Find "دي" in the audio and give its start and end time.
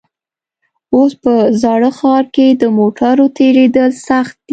4.47-4.49